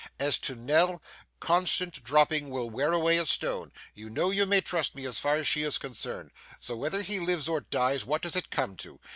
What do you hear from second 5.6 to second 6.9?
is concerned. So,